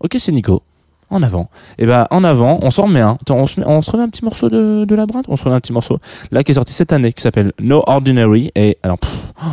OK, 0.00 0.14
c'est 0.18 0.32
Nico. 0.32 0.62
En 1.08 1.22
avant. 1.22 1.50
Et 1.78 1.86
ben 1.86 2.06
en 2.10 2.24
avant, 2.24 2.58
on 2.62 2.72
s'en 2.72 2.84
remet 2.84 3.00
un. 3.00 3.16
On 3.30 3.46
se, 3.46 3.60
remet 3.60 4.02
un 4.02 4.08
petit 4.08 4.24
morceau 4.24 4.48
de, 4.48 4.94
la 4.94 5.06
brinde? 5.06 5.24
On 5.28 5.36
se 5.36 5.44
remet 5.44 5.54
un 5.54 5.60
petit 5.60 5.72
morceau 5.72 5.98
là 6.32 6.42
qui 6.42 6.50
est 6.50 6.56
sorti 6.56 6.72
cette 6.72 6.92
année 6.92 7.12
qui 7.12 7.22
s'appelle 7.22 7.52
No 7.60 7.84
Ordinary 7.86 8.50
et 8.56 8.76
alors 8.82 8.98
oh, 9.40 9.46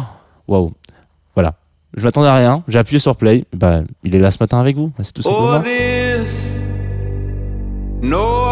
waouh. 0.47 0.71
Voilà. 0.71 0.82
Je 1.95 2.03
m'attendais 2.03 2.27
à 2.27 2.35
rien, 2.35 2.63
j'ai 2.67 2.79
appuyé 2.79 2.99
sur 2.99 3.15
play, 3.15 3.45
bah 3.55 3.81
il 4.03 4.15
est 4.15 4.19
là 4.19 4.31
ce 4.31 4.37
matin 4.39 4.59
avec 4.59 4.75
vous, 4.75 4.91
c'est 5.01 5.13
tout 5.13 5.21
Oh, 5.25 5.53
simplement. 5.53 5.61
this 5.63 6.53
no 8.01 8.43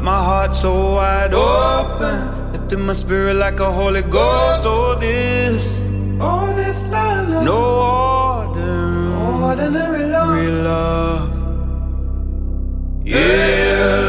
got 0.00 0.04
my 0.04 0.24
heart 0.24 0.54
so 0.54 0.94
wide 0.94 1.34
open, 1.34 2.52
lifting 2.52 2.80
my 2.86 2.92
spirit 2.94 3.34
like 3.34 3.60
a 3.60 3.70
Holy 3.70 4.02
Ghost. 4.02 4.60
Oh, 4.64 4.96
this, 4.98 5.88
oh, 6.20 6.52
this 6.54 6.82
love, 6.84 7.44
no 7.44 7.60
ordinary, 9.42 10.46
love. 10.46 11.30
Yeah. 13.04 13.99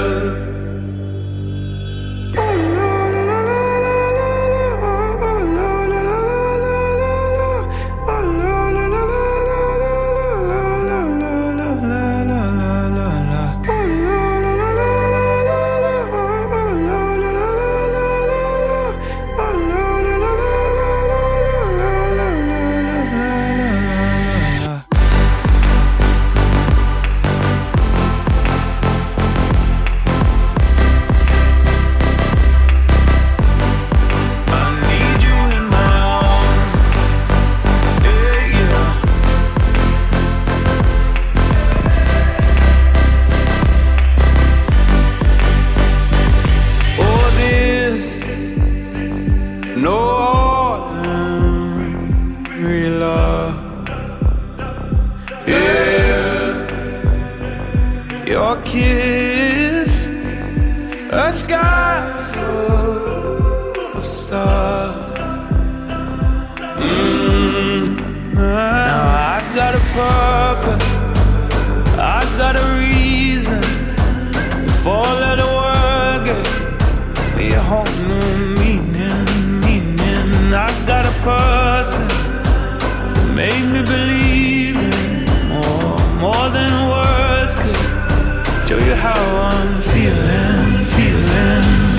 You 88.86 88.96
how 88.96 89.38
I'm 89.38 89.82
feeling, 89.82 90.86
feeling. 90.96 91.91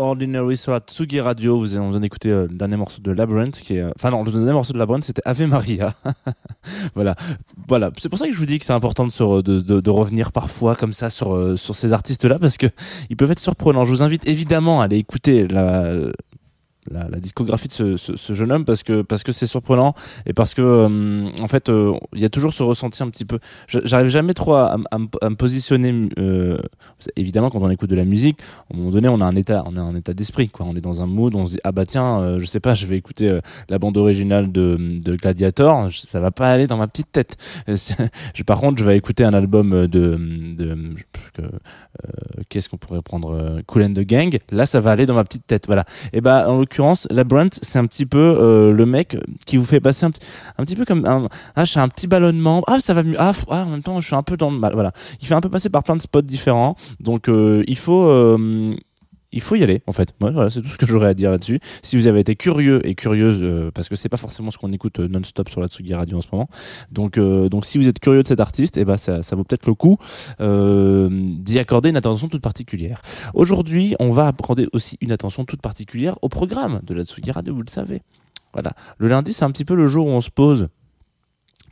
Extraordinary 0.00 0.56
sur 0.56 0.72
la 0.72 0.78
Tsugi 0.80 1.20
Radio. 1.20 1.58
Vous 1.60 1.76
on 1.76 1.90
vient 1.90 2.00
d'écouter 2.00 2.30
euh, 2.30 2.46
le 2.50 2.56
dernier 2.56 2.78
morceau 2.78 3.02
de 3.02 3.12
Labyrinth, 3.12 3.60
qui 3.60 3.74
est, 3.76 3.82
euh, 3.82 3.90
enfin 3.96 4.10
non, 4.10 4.24
le 4.24 4.32
dernier 4.32 4.52
morceau 4.54 4.72
de 4.72 4.78
Labyrinth, 4.78 5.04
c'était 5.04 5.20
Ave 5.26 5.42
Maria. 5.42 5.94
voilà, 6.94 7.16
voilà. 7.68 7.90
C'est 7.98 8.08
pour 8.08 8.18
ça 8.18 8.26
que 8.26 8.32
je 8.32 8.38
vous 8.38 8.46
dis 8.46 8.58
que 8.58 8.64
c'est 8.64 8.72
important 8.72 9.06
de, 9.06 9.40
de- 9.42 9.80
de 9.80 9.90
revenir 9.90 10.32
parfois 10.32 10.74
comme 10.74 10.94
ça 10.94 11.10
sur 11.10 11.34
euh, 11.34 11.56
sur 11.58 11.76
ces 11.76 11.92
artistes-là, 11.92 12.38
parce 12.38 12.56
que 12.56 12.66
ils 13.10 13.16
peuvent 13.18 13.30
être 13.30 13.40
surprenants. 13.40 13.84
Je 13.84 13.90
vous 13.90 14.02
invite 14.02 14.26
évidemment 14.26 14.80
à 14.80 14.84
aller 14.84 14.96
écouter 14.96 15.46
la 15.46 15.92
la, 16.90 17.08
la 17.08 17.18
discographie 17.18 17.68
de 17.68 17.72
ce, 17.72 17.96
ce, 17.96 18.16
ce 18.16 18.32
jeune 18.34 18.50
homme 18.52 18.64
parce 18.64 18.82
que 18.82 19.02
parce 19.02 19.22
que 19.22 19.32
c'est 19.32 19.46
surprenant 19.46 19.94
et 20.26 20.32
parce 20.32 20.54
que 20.54 20.62
euh, 20.62 21.28
en 21.40 21.48
fait 21.48 21.68
euh, 21.68 21.94
il 22.14 22.20
y 22.20 22.24
a 22.24 22.28
toujours 22.28 22.52
ce 22.52 22.62
ressenti 22.62 23.02
un 23.02 23.08
petit 23.10 23.24
peu. 23.24 23.38
J'arrive 23.68 24.08
jamais 24.08 24.34
trop 24.34 24.54
à, 24.54 24.74
à, 24.90 24.96
à 25.22 25.30
me 25.30 25.34
positionner 25.36 26.08
euh, 26.18 26.58
évidemment 27.16 27.50
quand 27.50 27.60
on 27.60 27.70
écoute 27.70 27.90
de 27.90 27.94
la 27.96 28.04
musique 28.04 28.40
à 28.70 28.74
un 28.74 28.78
moment 28.78 28.90
donné 28.90 29.08
on 29.08 29.20
a 29.20 29.24
un 29.24 29.36
état 29.36 29.62
on 29.66 29.76
a 29.76 29.80
un 29.80 29.94
état 29.94 30.14
d'esprit 30.14 30.48
quoi. 30.48 30.66
On 30.68 30.74
est 30.76 30.80
dans 30.80 31.00
un 31.00 31.06
mood 31.06 31.34
on 31.34 31.46
se 31.46 31.52
dit 31.52 31.60
ah 31.64 31.72
bah 31.72 31.86
tiens 31.86 32.20
euh, 32.20 32.40
je 32.40 32.46
sais 32.46 32.60
pas 32.60 32.74
je 32.74 32.86
vais 32.86 32.96
écouter 32.96 33.28
euh, 33.28 33.40
la 33.68 33.78
bande 33.78 33.96
originale 33.96 34.50
de, 34.50 35.00
de 35.02 35.16
Gladiator 35.16 35.90
ça 35.92 36.20
va 36.20 36.30
pas 36.30 36.50
aller 36.52 36.66
dans 36.66 36.76
ma 36.76 36.88
petite 36.88 37.12
tête. 37.12 37.36
Par 38.46 38.58
contre 38.58 38.78
je 38.80 38.84
vais 38.84 38.96
écouter 38.96 39.22
un 39.24 39.34
album 39.34 39.86
de, 39.86 40.16
de 40.16 40.76
que, 41.34 41.42
qu'est-ce 42.48 42.68
qu'on 42.68 42.78
pourrait 42.78 43.02
prendre 43.02 43.60
Cool 43.66 43.82
and 43.84 43.92
the 43.94 44.00
Gang. 44.00 44.36
Là 44.50 44.66
ça 44.66 44.80
va 44.80 44.90
aller 44.90 45.06
dans 45.06 45.14
ma 45.14 45.22
petite 45.24 45.46
tête 45.46 45.66
voilà. 45.66 45.84
Et 46.12 46.20
bah 46.20 46.46
en 46.48 46.58
l'occurrence 46.58 46.79
Labyrinth 47.10 47.58
c'est 47.62 47.78
un 47.78 47.86
petit 47.86 48.06
peu 48.06 48.18
euh, 48.18 48.72
le 48.72 48.86
mec 48.86 49.16
qui 49.46 49.56
vous 49.56 49.64
fait 49.64 49.80
passer 49.80 50.06
un 50.06 50.10
un 50.58 50.64
petit 50.64 50.76
peu 50.76 50.84
comme 50.84 51.04
un 51.06 51.28
ah 51.56 51.64
j'ai 51.64 51.80
un 51.80 51.88
petit 51.88 52.06
ballonnement. 52.06 52.62
Ah 52.66 52.80
ça 52.80 52.94
va 52.94 53.02
mieux. 53.02 53.16
Ah, 53.18 53.32
ah, 53.48 53.64
en 53.64 53.70
même 53.70 53.82
temps 53.82 54.00
je 54.00 54.06
suis 54.06 54.16
un 54.16 54.22
peu 54.22 54.36
dans 54.36 54.50
le 54.50 54.58
mal. 54.58 54.72
Voilà. 54.74 54.92
Il 55.20 55.26
fait 55.26 55.34
un 55.34 55.40
peu 55.40 55.48
passer 55.48 55.70
par 55.70 55.82
plein 55.82 55.96
de 55.96 56.02
spots 56.02 56.22
différents. 56.22 56.76
Donc 57.00 57.28
euh, 57.28 57.62
il 57.66 57.78
faut 57.78 58.04
euh, 58.04 58.74
il 59.32 59.40
faut 59.40 59.56
y 59.56 59.62
aller 59.62 59.82
en 59.86 59.92
fait. 59.92 60.14
Voilà, 60.20 60.50
c'est 60.50 60.62
tout 60.62 60.68
ce 60.68 60.78
que 60.78 60.86
j'aurais 60.86 61.08
à 61.08 61.14
dire 61.14 61.30
là-dessus. 61.30 61.60
Si 61.82 61.96
vous 61.96 62.06
avez 62.06 62.20
été 62.20 62.36
curieux 62.36 62.86
et 62.86 62.94
curieuse, 62.94 63.38
euh, 63.40 63.70
parce 63.72 63.88
que 63.88 63.96
c'est 63.96 64.08
pas 64.08 64.16
forcément 64.16 64.50
ce 64.50 64.58
qu'on 64.58 64.72
écoute 64.72 65.00
euh, 65.00 65.08
non-stop 65.08 65.48
sur 65.48 65.60
la 65.60 65.68
Tsugi 65.68 65.94
Radio 65.94 66.18
en 66.18 66.20
ce 66.20 66.28
moment. 66.32 66.48
Donc, 66.90 67.18
euh, 67.18 67.48
donc 67.48 67.64
si 67.64 67.78
vous 67.78 67.88
êtes 67.88 67.98
curieux 67.98 68.22
de 68.22 68.28
cet 68.28 68.40
artiste, 68.40 68.76
et 68.76 68.84
ben 68.84 68.96
ça, 68.96 69.22
ça 69.22 69.36
vaut 69.36 69.44
peut-être 69.44 69.66
le 69.66 69.74
coup 69.74 69.98
euh, 70.40 71.08
d'y 71.10 71.58
accorder 71.58 71.90
une 71.90 71.96
attention 71.96 72.28
toute 72.28 72.42
particulière. 72.42 73.02
Aujourd'hui, 73.34 73.94
on 74.00 74.10
va 74.10 74.26
accorder 74.26 74.68
aussi 74.72 74.96
une 75.00 75.12
attention 75.12 75.44
toute 75.44 75.62
particulière 75.62 76.16
au 76.22 76.28
programme 76.28 76.80
de 76.82 76.94
la 76.94 77.04
Tsugi 77.04 77.30
Radio, 77.30 77.54
vous 77.54 77.62
le 77.62 77.70
savez. 77.70 78.02
Voilà. 78.52 78.72
Le 78.98 79.08
lundi, 79.08 79.32
c'est 79.32 79.44
un 79.44 79.50
petit 79.50 79.64
peu 79.64 79.74
le 79.74 79.86
jour 79.86 80.06
où 80.06 80.10
on 80.10 80.20
se 80.20 80.30
pose. 80.30 80.68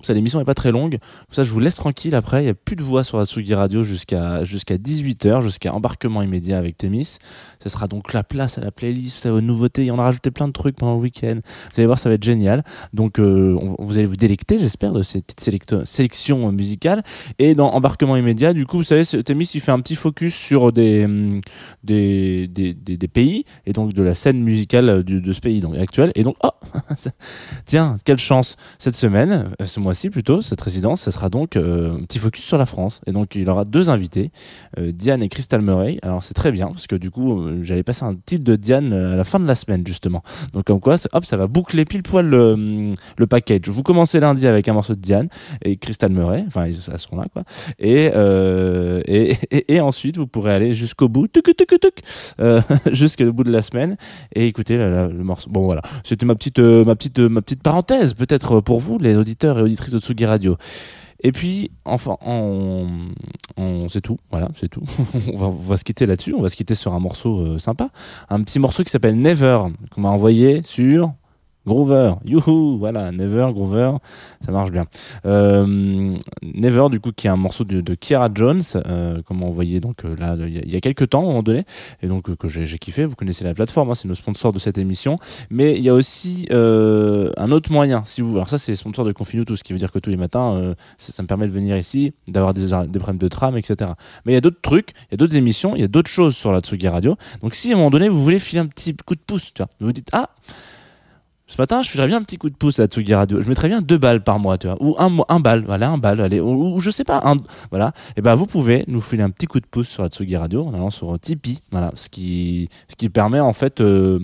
Ça, 0.03 0.13
l'émission 0.15 0.41
est 0.41 0.45
pas 0.45 0.55
très 0.55 0.71
longue. 0.71 0.99
Ça, 1.31 1.45
je 1.45 1.51
vous 1.51 1.61
laisse 1.61 1.75
tranquille 1.75 2.15
après. 2.15 2.45
Il 2.45 2.47
y 2.47 2.51
a 2.51 2.55
plus 2.55 2.77
de 2.77 2.83
voix 2.83 3.03
sur 3.05 3.19
la 3.19 3.25
Tsugi 3.25 3.55
Radio 3.55 3.83
jusqu'à 3.83 4.45
jusqu'à 4.45 4.77
18h, 4.77 5.43
jusqu'à 5.43 5.75
embarquement 5.75 6.23
immédiat 6.23 6.59
avec 6.59 6.77
Témis. 6.77 7.19
Ce 7.63 7.69
sera 7.69 7.89
donc 7.89 8.13
la 8.13 8.23
place 8.23 8.59
à 8.59 8.61
la 8.61 8.71
playlist, 8.71 9.27
aux 9.27 9.41
nouveautés. 9.41 9.87
Et 9.87 9.91
on 9.91 9.99
a 9.99 10.03
rajouté 10.05 10.31
plein 10.31 10.47
de 10.47 10.53
trucs 10.53 10.77
pendant 10.77 10.95
le 10.95 11.01
week-end. 11.01 11.41
Vous 11.43 11.81
allez 11.81 11.87
voir, 11.87 11.99
ça 11.99 12.09
va 12.09 12.15
être 12.15 12.23
génial. 12.25 12.63
Donc, 12.95 13.19
euh, 13.19 13.59
vous 13.79 13.97
allez 13.99 14.07
vous 14.07 14.17
délecter, 14.17 14.59
j'espère, 14.59 14.93
de 14.93 15.03
ces 15.03 15.21
petites 15.21 15.85
sélections 15.85 16.53
musicales. 16.53 17.03
Et 17.39 17.55
dans 17.55 17.71
embarquement 17.71 18.17
immédiat, 18.17 18.53
du 18.53 18.67
coup, 18.67 18.79
vous 18.79 18.83
savez, 18.85 19.05
Témis, 19.25 19.51
il 19.55 19.61
fait 19.61 19.73
un 19.73 19.81
petit 19.81 19.97
focus 19.97 20.35
sur 20.35 20.73
des, 20.73 21.05
hum, 21.05 21.41
des, 21.85 22.47
des, 22.49 22.73
des, 22.75 22.97
des 22.97 23.09
pays 23.09 23.45
et 23.67 23.73
donc 23.73 23.93
de 23.93 24.03
la 24.03 24.15
scène 24.15 24.41
musicale 24.43 25.03
du- 25.03 25.21
de 25.21 25.33
ce 25.33 25.41
pays 25.41 25.61
donc 25.61 25.77
actuel. 25.77 26.13
Et 26.15 26.23
donc, 26.23 26.37
oh, 26.45 26.51
tiens, 27.67 27.97
quelle 28.05 28.19
chance 28.19 28.57
cette 28.79 28.95
semaine, 28.97 29.51
euh, 29.61 29.67
mois-ci 29.89 30.11
plutôt, 30.11 30.43
cette 30.43 30.61
résidence, 30.61 31.01
ça 31.01 31.11
sera 31.11 31.31
donc 31.31 31.57
euh, 31.57 31.97
un 31.97 32.03
petit 32.05 32.19
focus 32.19 32.45
sur 32.45 32.59
la 32.59 32.67
France. 32.67 33.01
Et 33.07 33.13
donc, 33.13 33.35
il 33.35 33.49
aura 33.49 33.65
deux 33.65 33.89
invités, 33.89 34.31
euh, 34.79 34.93
Diane 34.93 35.23
et 35.23 35.29
Crystal 35.29 35.61
Murray. 35.63 35.99
Alors, 36.03 36.23
c'est 36.23 36.35
très 36.35 36.53
bien 36.53 36.67
parce 36.69 36.87
que 36.87 36.95
du 36.97 37.11
coup, 37.11 37.41
euh, 37.41 37.61
j'allais 37.63 37.83
passer 37.83 38.05
un 38.05 38.15
titre 38.15 38.45
de 38.45 38.55
Diane 38.57 38.93
à 38.93 39.17
la 39.17 39.25
fin 39.25 39.41
de 39.41 39.47
la 39.47 39.55
semaine 39.55 39.87
justement. 39.87 40.23
Donc, 40.53 40.65
comme 40.65 40.81
quoi, 40.81 40.97
hop, 41.13 41.25
ça 41.25 41.37
va 41.39 41.47
boucler 41.47 41.85
pile 41.87 42.03
poil 42.03 42.27
le, 42.27 42.95
le 43.17 43.27
package. 43.27 43.69
Vous 43.69 43.83
commencez 43.83 44.21
lundi 44.21 44.47
avec 44.47 44.69
un 44.69 44.75
morceau 44.75 44.95
de 44.95 45.01
Diane 45.01 45.29
et 45.65 45.77
Crystal 45.77 46.13
Murray. 46.13 46.45
Enfin, 46.47 46.67
ils 46.67 46.81
seront 46.83 47.17
là, 47.17 47.27
quoi. 47.33 47.45
Et, 47.79 48.11
et, 49.69 49.81
ensuite, 49.81 50.17
vous 50.19 50.27
pourrez 50.27 50.53
aller 50.53 50.75
jusqu'au 50.75 51.09
bout, 51.09 51.29
jusqu'au 52.93 53.33
bout 53.33 53.45
de 53.45 53.53
la 53.53 53.63
semaine 53.63 53.97
et 54.35 54.47
écouter 54.47 54.77
la- 54.77 54.91
la- 54.91 55.07
le 55.09 55.25
morceau. 55.25 55.49
Bon, 55.51 55.65
voilà. 55.65 55.83
C'était 56.05 56.27
ma 56.27 56.35
petite, 56.35 56.59
ma 56.59 56.95
petite, 56.95 57.19
ma 57.21 57.41
petite 57.43 57.63
parenthèse, 57.63 58.15
peut-être 58.15 58.61
pour 58.61 58.81
vous, 58.81 58.99
les 58.99 59.17
auditeurs 59.17 59.59
et 59.59 59.63
auditrices 59.63 59.78
de 59.81 60.27
Radio. 60.27 60.57
Et 61.21 61.33
puis, 61.33 61.73
enfin, 61.85 62.17
on, 62.25 62.87
c'est 63.91 64.01
tout. 64.01 64.19
Voilà, 64.31 64.49
c'est 64.57 64.69
tout. 64.69 64.83
on, 65.33 65.37
va, 65.37 65.47
on 65.47 65.51
va 65.51 65.77
se 65.77 65.85
quitter 65.85 66.07
là-dessus. 66.07 66.33
On 66.35 66.41
va 66.43 66.49
se 66.49 66.57
quitter 66.57 66.77
sur 66.77 66.95
un 66.95 67.01
morceau 67.01 67.41
euh, 67.41 67.59
sympa. 67.59 67.91
Un 68.29 68.43
petit 68.43 68.61
morceau 68.61 68.85
qui 68.85 68.91
s'appelle 68.91 69.21
Never, 69.21 69.63
qu'on 69.91 70.01
m'a 70.03 70.11
envoyé 70.11 70.63
sur 70.63 71.13
Groover. 71.69 72.15
Youhou, 72.25 72.79
voilà, 72.79 73.13
Never, 73.13 73.49
Groover, 73.53 73.93
ça 74.45 74.51
marche 74.51 74.73
bien. 74.73 74.87
Euh, 75.27 76.17
Never, 76.43 76.87
du 76.91 76.99
coup, 76.99 77.13
qui 77.13 77.27
est 77.27 77.31
un 77.31 77.37
morceau 77.37 77.65
de, 77.65 77.81
de 77.81 77.95
Kiara 77.95 78.31
Jones, 78.35 78.63
euh, 78.75 79.21
comme 79.27 79.43
on 79.43 79.51
voyait 79.51 79.79
donc 79.79 80.05
euh, 80.05 80.17
là, 80.17 80.35
il 80.39 80.73
y, 80.73 80.77
a, 80.77 80.81
quelques 80.81 81.11
temps, 81.11 81.21
à 81.21 81.25
un 81.25 81.27
moment 81.27 81.43
donné, 81.43 81.65
et 82.03 82.09
donc 82.09 82.35
que 82.37 82.49
j'ai 82.49 82.79
kiffé. 82.79 83.05
Vous 83.05 83.15
connaissez 83.15 83.45
la 83.45 83.55
plateforme, 83.55 83.91
hein, 83.91 83.95
c'est 83.95 84.09
le 84.09 84.15
sponsor 84.15 84.53
de 84.53 84.59
cette 84.59 84.79
émission. 84.79 85.19
Mais 85.51 85.77
il 85.77 85.83
y 85.83 85.89
a 85.89 85.95
aussi 85.95 86.49
un 86.51 87.51
autre 87.51 87.71
moyen. 87.71 88.03
Si 88.05 88.23
vous, 88.23 88.35
alors 88.35 88.49
ça, 88.49 88.59
c'est 88.59 88.75
sponsor 88.75 89.05
de 89.05 89.13
Confinu, 89.13 89.45
tout 89.45 89.57
ce 89.57 89.63
qui 89.63 89.73
veut 89.73 89.79
dire 89.79 89.93
que 89.93 89.99
tous 89.99 90.11
les 90.11 90.17
matins, 90.17 90.75
ça, 90.97 91.23
me 91.23 91.29
permet 91.29 91.47
de 91.47 91.53
venir 91.53 91.77
ici, 91.77 92.13
d'avoir 92.27 92.55
des, 92.55 92.69
des 92.89 92.99
problèmes 92.99 93.19
de 93.19 93.29
tram, 93.29 93.57
etc. 93.57 93.91
Mais 94.25 94.33
il 94.33 94.35
y 94.35 94.39
a 94.39 94.41
d'autres 94.41 94.61
trucs, 94.63 94.93
il 95.11 95.13
y 95.13 95.15
a 95.15 95.17
d'autres 95.19 95.37
émissions, 95.37 95.77
il 95.77 95.83
y 95.83 95.85
a 95.85 95.89
d'autres 95.89 96.11
choses 96.11 96.35
sur 96.35 96.51
la 96.51 96.61
Tsugi 96.61 96.89
Radio. 96.89 97.17
Donc 97.43 97.55
si 97.55 97.71
à 97.71 97.75
un 97.75 97.77
moment 97.77 97.91
donné, 97.91 98.09
vous 98.09 98.23
voulez 98.23 98.39
filer 98.39 98.61
un 98.61 98.67
petit 98.67 98.97
coup 98.97 99.15
de 99.15 99.21
pouce, 99.21 99.53
tu 99.53 99.63
vois, 99.63 99.69
vous 99.81 99.93
dites 99.93 100.09
ah 100.13 100.31
ce 101.49 101.61
matin, 101.61 101.83
je 101.83 101.91
ferais 101.91 102.07
bien 102.07 102.19
un 102.19 102.23
petit 102.23 102.37
coup 102.37 102.51
de 102.51 102.55
pouce 102.55 102.79
à 102.79 102.87
Tsugi 102.87 103.15
Radio. 103.15 103.41
Je 103.41 103.49
mettrais 103.49 103.69
bien 103.69 103.81
deux 103.81 103.97
balles 103.97 104.23
par 104.23 104.39
mois, 104.39 104.59
tu 104.59 104.67
vois, 104.67 104.77
ou 104.81 104.95
un, 104.99 105.11
un 105.29 105.41
balle, 105.41 105.65
voilà, 105.65 105.91
un 105.91 105.99
balle, 105.99 106.21
allez, 106.21 106.41
ou, 106.41 106.79
je 106.79 106.91
sais 106.91 107.05
pas, 107.05 107.23
un, 107.25 107.37
voilà. 107.71 107.93
Et 108.17 108.21
ben, 108.21 108.35
vous 108.35 108.47
pouvez 108.47 108.85
nous 108.87 109.01
filer 109.01 109.23
un 109.23 109.31
petit 109.31 109.47
coup 109.47 109.59
de 109.59 109.67
pouce 109.67 109.89
sur 109.89 110.07
Tsugi 110.07 110.37
Radio 110.37 110.67
en 110.67 110.75
allant 110.75 110.91
sur 110.91 111.19
Tipeee, 111.19 111.61
voilà, 111.73 111.91
ce 111.95 112.11
qui, 112.11 112.69
ce 112.89 112.97
qui 112.97 113.09
permet 113.09 113.41
en 113.41 113.55
fait, 113.55 113.81
euh, 113.81 114.21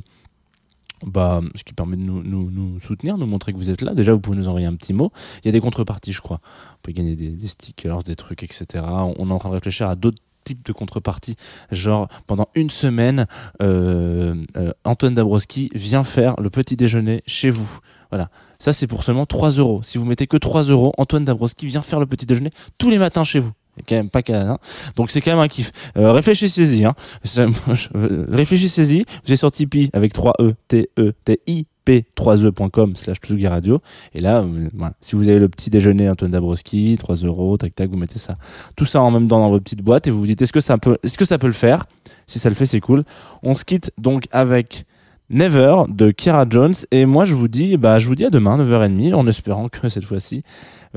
bah, 1.07 1.41
ce 1.55 1.65
qui 1.65 1.73
permet 1.73 1.97
de 1.97 2.03
nous, 2.03 2.23
nous, 2.23 2.79
soutenir, 2.81 3.17
nous 3.17 3.27
montrer 3.27 3.53
que 3.53 3.59
vous 3.59 3.71
êtes 3.71 3.83
là. 3.83 3.95
Déjà, 3.95 4.13
vous 4.13 4.21
pouvez 4.21 4.37
nous 4.37 4.49
envoyer 4.49 4.67
un 4.67 4.75
petit 4.75 4.93
mot. 4.93 5.11
Il 5.43 5.47
y 5.47 5.49
a 5.49 5.53
des 5.53 5.61
contreparties, 5.61 6.13
je 6.13 6.21
crois. 6.21 6.41
Vous 6.43 6.79
pouvez 6.83 6.95
gagner 6.95 7.17
des, 7.17 7.47
stickers, 7.47 8.03
des 8.03 8.17
trucs, 8.17 8.43
etc. 8.43 8.85
On 8.85 9.29
est 9.29 9.33
en 9.33 9.39
train 9.39 9.51
de 9.51 9.55
réfléchir 9.55 9.89
à 9.89 9.97
d'autres 9.97 10.23
types 10.45 10.65
de 10.65 10.73
contreparties. 10.73 11.37
Genre, 11.73 12.09
pendant 12.27 12.49
une 12.55 12.71
semaine, 12.71 13.27
euh, 13.63 14.35
euh, 14.57 14.73
Antoine 14.85 15.15
Dabrowski 15.15 15.71
vient 15.75 16.05
faire 16.05 16.35
le 16.41 16.51
petit 16.51 16.77
déjeuner 16.77 17.23
chez 17.27 17.51
vous. 17.51 17.79
Voilà. 18.11 18.29
Ça, 18.59 18.73
c'est 18.73 18.87
pour 18.87 19.03
seulement 19.03 19.27
3 19.27 19.51
euros. 19.53 19.81
Si 19.83 19.99
vous 19.99 20.05
mettez 20.05 20.27
que 20.27 20.37
3 20.37 20.65
euros, 20.65 20.93
Antoine 20.99 21.25
Dabrowski 21.25 21.67
vient 21.67 21.83
faire 21.83 22.01
le 22.01 22.07
petit 22.07 22.27
déjeuner 22.27 22.51
tous 22.79 22.91
les 22.91 22.99
matins 22.99 23.25
chez 23.25 23.41
vous. 23.41 23.53
Quand 23.89 23.97
même 23.97 24.11
pas 24.11 24.23
qu'à- 24.23 24.53
hein. 24.53 24.59
Donc 24.97 25.11
c'est 25.11 25.21
quand 25.21 25.33
même 25.33 25.41
un 25.41 25.49
kiff. 25.49 25.73
Euh, 25.97 26.13
réfléchissez-y. 26.13 26.85
Hein. 26.85 26.95
Réfléchissez-y. 28.29 29.05
Vous 29.27 29.33
êtes 29.33 29.39
sur 29.39 29.51
Tipeee 29.51 29.91
avec 29.93 30.13
3 30.13 30.35
E 30.41 30.55
T 30.69 30.91
E 30.99 31.13
T 31.25 31.41
I 31.47 31.67
P 31.85 32.05
3e.com 32.17 32.97
slash 32.97 33.19
Tsugi 33.19 33.47
Radio 33.47 33.83
et 34.15 34.23
là 34.23 34.41
euh, 34.41 34.69
voilà. 34.73 34.95
si 35.03 35.17
vous 35.17 35.29
avez 35.29 35.39
le 35.39 35.51
petit 35.51 35.69
déjeuner 35.69 36.09
Antoine 36.09 36.31
Dabrowski 36.31 36.97
3 36.99 37.17
euros 37.17 37.59
tac 37.59 37.75
tac 37.75 37.91
vous 37.91 37.99
mettez 37.99 38.19
ça 38.19 38.39
tout 38.75 38.87
ça 38.87 39.03
en 39.03 39.11
même 39.11 39.29
temps 39.29 39.39
dans 39.41 39.51
votre 39.51 39.65
petite 39.65 39.83
boîte 39.83 40.07
et 40.07 40.11
vous 40.11 40.21
vous 40.21 40.27
dites 40.27 40.41
est-ce 40.41 40.53
que 40.55 40.63
ça 40.63 40.79
peut 40.79 40.97
est-ce 41.03 41.19
que 41.19 41.27
ça 41.27 41.37
peut 41.37 41.47
le 41.47 41.53
faire? 41.53 41.85
Si 42.27 42.39
ça 42.39 42.49
le 42.49 42.55
fait 42.55 42.65
c'est 42.65 42.81
cool 42.81 43.05
on 43.43 43.55
se 43.55 43.67
quitte 43.67 43.91
donc 43.99 44.29
avec 44.33 44.87
Never 45.31 45.85
de 45.89 46.11
Kiara 46.11 46.45
Jones. 46.49 46.75
Et 46.91 47.07
moi 47.07 47.25
je 47.25 47.35
vous 47.35 47.49
dis 47.49 47.77
bah 47.77 47.99
je 47.99 48.09
vous 48.09 48.15
dis 48.15 48.25
à 48.25 48.31
demain 48.31 48.59
9h30 48.59 49.15
en 49.15 49.27
espérant 49.27 49.69
que 49.69 49.89
cette 49.89 50.05
fois-ci 50.05 50.43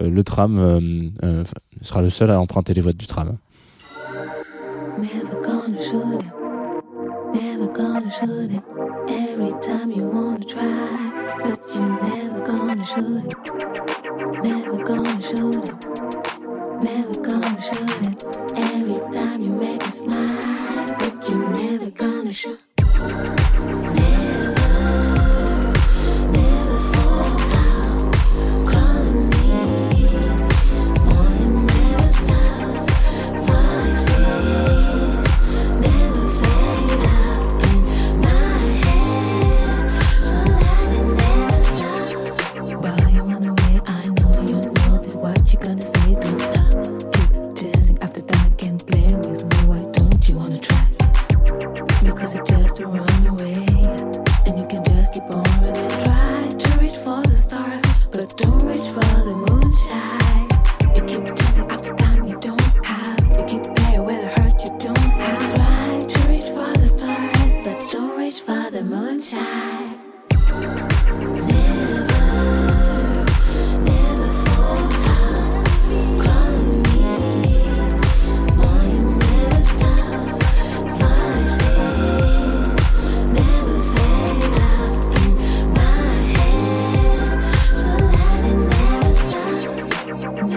euh, 0.01 0.09
le 0.09 0.23
tram 0.23 0.59
euh, 0.59 1.09
euh, 1.23 1.43
sera 1.81 2.01
le 2.01 2.09
seul 2.09 2.31
à 2.31 2.39
emprunter 2.39 2.73
les 2.73 2.81
voies 2.81 2.93
du 2.93 3.07
tram. 3.07 3.37
Never 4.97 5.37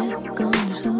gonna 0.08 0.82
show 0.82 0.99